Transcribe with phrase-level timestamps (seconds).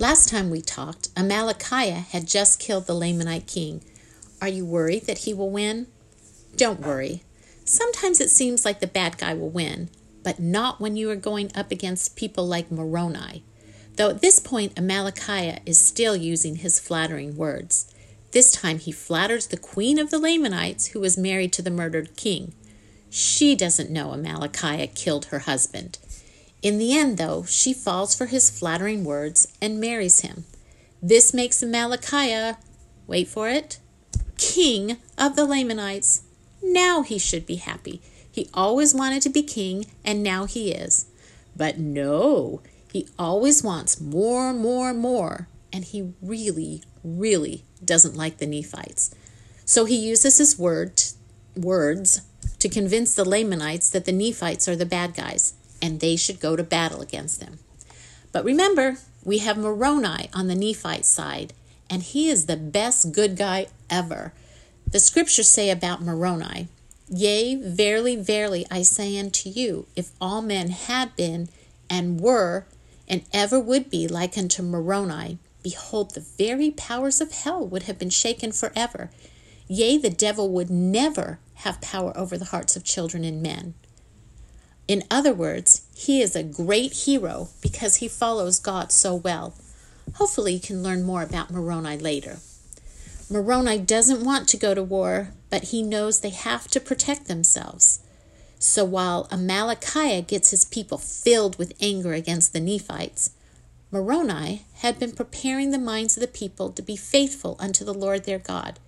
[0.00, 3.82] Last time we talked, Amalickiah had just killed the Lamanite king.
[4.40, 5.88] Are you worried that he will win?
[6.54, 7.24] Don't worry.
[7.64, 9.90] Sometimes it seems like the bad guy will win,
[10.22, 13.42] but not when you are going up against people like Moroni.
[13.96, 17.92] Though at this point, Amalickiah is still using his flattering words.
[18.30, 22.14] This time he flatters the queen of the Lamanites, who was married to the murdered
[22.16, 22.52] king.
[23.10, 25.98] She doesn't know Amalickiah killed her husband.
[26.60, 30.44] In the end, though, she falls for his flattering words and marries him.
[31.00, 32.56] This makes Amalickiah,
[33.06, 33.78] wait for it,
[34.36, 36.22] king of the Lamanites.
[36.62, 38.02] Now he should be happy.
[38.30, 41.06] He always wanted to be king, and now he is.
[41.56, 48.46] But no, he always wants more, more, more, and he really, really doesn't like the
[48.46, 49.14] Nephites.
[49.64, 51.02] So he uses his word,
[51.54, 52.22] words
[52.58, 56.56] to convince the Lamanites that the Nephites are the bad guys and they should go
[56.56, 57.58] to battle against them.
[58.32, 61.52] But remember, we have Moroni on the Nephite side,
[61.90, 64.32] and he is the best good guy ever.
[64.90, 66.68] The scriptures say about Moroni,
[67.10, 71.48] Yea, verily, verily, I say unto you, if all men had been
[71.88, 72.66] and were
[73.08, 77.98] and ever would be like unto Moroni, behold, the very powers of hell would have
[77.98, 79.10] been shaken forever.
[79.66, 83.72] Yea, the devil would never have power over the hearts of children and men.
[84.88, 89.52] In other words, he is a great hero because he follows God so well.
[90.14, 92.38] Hopefully, you can learn more about Moroni later.
[93.30, 98.00] Moroni doesn't want to go to war, but he knows they have to protect themselves.
[98.58, 103.30] So while Amalickiah gets his people filled with anger against the Nephites,
[103.90, 108.24] Moroni had been preparing the minds of the people to be faithful unto the Lord
[108.24, 108.78] their God.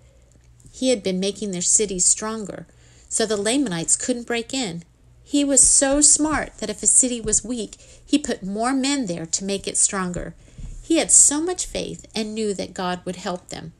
[0.73, 2.67] He had been making their cities stronger,
[3.11, 4.85] so the Lamanites couldn't break in
[5.31, 9.25] he was so smart that if a city was weak, he put more men there
[9.25, 10.35] to make it stronger.
[10.83, 13.73] He had so much faith and knew that God would help them.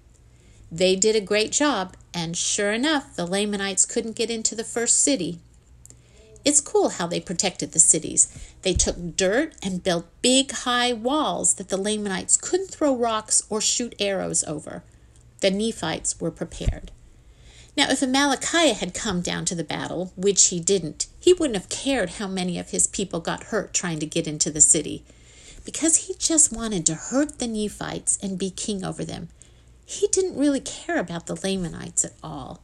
[0.71, 4.99] They did a great job, and sure enough, the Lamanites couldn't get into the first
[5.01, 5.41] city.
[6.45, 8.29] It's cool how they protected the cities.
[8.63, 13.61] They took dirt and built big, high walls that the Lamanites couldn't throw rocks or
[13.61, 14.85] shoot arrows over.
[15.41, 16.93] The Nephites were prepared.
[17.77, 21.69] Now, if Amalickiah had come down to the battle, which he didn't, he wouldn't have
[21.69, 25.05] cared how many of his people got hurt trying to get into the city,
[25.65, 29.29] because he just wanted to hurt the Nephites and be king over them.
[29.87, 32.61] He didn't really care about the Lamanites at all.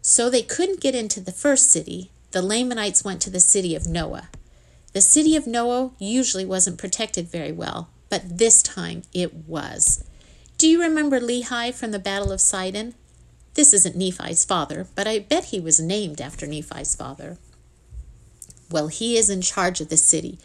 [0.00, 2.10] So they couldn't get into the first city.
[2.30, 4.28] The Lamanites went to the city of Noah.
[4.92, 10.04] The city of Noah usually wasn't protected very well, but this time it was.
[10.58, 12.94] Do you remember Lehi from the Battle of Sidon?
[13.56, 17.38] This isn't Nephi's father, but I bet he was named after Nephi's father.
[18.70, 20.38] Well, he is in charge of the city.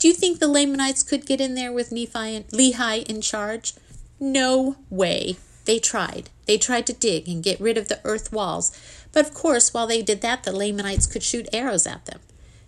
[0.00, 3.74] Do you think the Lamanites could get in there with Nephi and Lehi in charge?
[4.18, 5.36] No way.
[5.64, 6.28] They tried.
[6.46, 8.76] They tried to dig and get rid of the earth walls,
[9.12, 12.18] but of course, while they did that, the Lamanites could shoot arrows at them.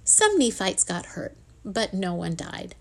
[0.04, 2.76] Some Nephites got hurt, but no one died.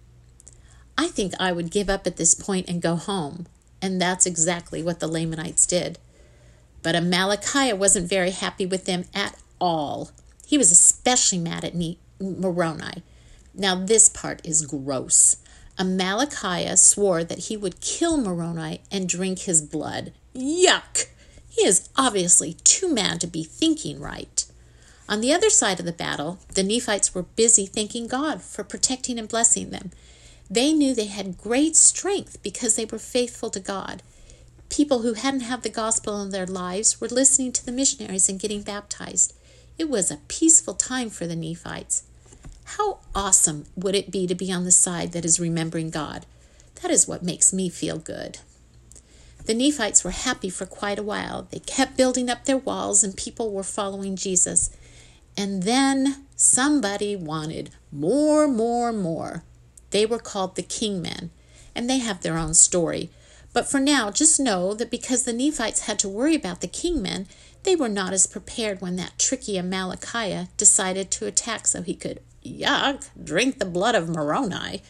[0.96, 3.48] I think I would give up at this point and go home,
[3.82, 5.98] and that's exactly what the Lamanites did.
[6.82, 10.12] But Amalickiah wasn't very happy with them at all.
[10.46, 11.76] He was especially mad at
[12.20, 13.04] Moroni.
[13.54, 15.38] Now, this part is gross.
[15.78, 20.14] Amalickiah swore that he would kill Moroni and drink his blood.
[20.34, 21.08] Yuck!
[21.50, 24.46] He is obviously too mad to be thinking right.
[25.10, 29.18] On the other side of the battle, the Nephites were busy thanking God for protecting
[29.18, 29.92] and blessing them.
[30.50, 34.04] They knew they had great strength because they were faithful to God
[34.70, 38.40] people who hadn't had the gospel in their lives were listening to the missionaries and
[38.40, 39.34] getting baptized.
[39.78, 42.04] It was a peaceful time for the Nephites.
[42.66, 46.26] How awesome would it be to be on the side that is remembering God?
[46.82, 48.40] That is what makes me feel good.
[49.46, 51.48] The Nephites were happy for quite a while.
[51.50, 54.70] They kept building up their walls, and people were following Jesus.
[55.38, 59.44] And then somebody wanted more, more, more.
[59.92, 61.30] They were called the Kingmen,
[61.74, 63.10] and they have their own story.
[63.54, 67.28] But for now, just know that because the Nephites had to worry about the kingmen,
[67.64, 72.22] they were not as prepared when that tricky Amalickiah decided to attack so he could,
[72.46, 74.84] yuck, drink the blood of Moroni.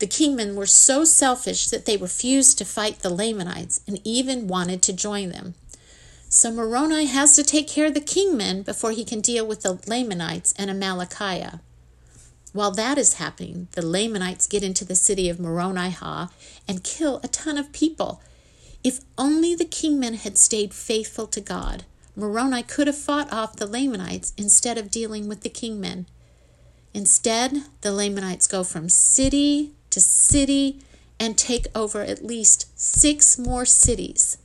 [0.00, 4.82] The kingmen were so selfish that they refused to fight the Lamanites and even wanted
[4.82, 5.54] to join them.
[6.28, 9.78] So Moroni has to take care of the kingmen before he can deal with the
[9.86, 11.60] Lamanites and Amalickiah.
[12.54, 16.30] While that is happening, the Lamanites get into the city of Moronihah
[16.68, 18.22] and kill a ton of people.
[18.84, 21.82] If only the kingmen had stayed faithful to God,
[22.14, 26.06] Moroni could have fought off the Lamanites instead of dealing with the kingmen.
[26.94, 30.78] Instead, the Lamanites go from city to city
[31.18, 34.38] and take over at least six more cities.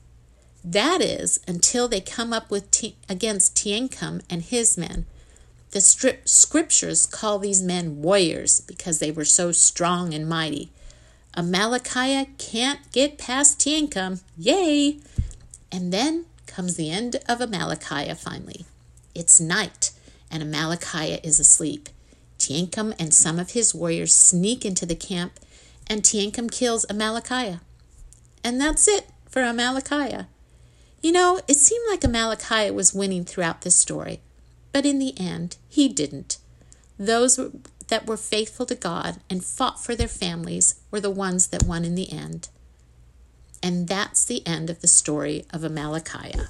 [0.63, 2.71] That is until they come up with
[3.07, 5.05] against Teancum and his men.
[5.71, 10.71] The strip- scriptures call these men warriors because they were so strong and mighty.
[11.37, 14.21] Amalickiah can't get past Teancum.
[14.37, 14.99] Yay!
[15.71, 18.65] And then comes the end of Amalickiah finally.
[19.13, 19.91] It's night,
[20.31, 21.87] and Amalickiah is asleep.
[22.39, 25.33] Teancum and some of his warriors sneak into the camp,
[25.87, 27.59] and Teancum kills Amalickiah.
[28.43, 30.25] And that's it for Amalickiah.
[31.01, 34.19] You know, it seemed like Amalickiah was winning throughout this story,
[34.73, 36.37] but in the end, he didn't.
[36.97, 37.39] Those
[37.87, 41.85] that were faithful to God and fought for their families were the ones that won
[41.85, 42.49] in the end.
[43.61, 46.47] And that's the end of the story of Amalickiah.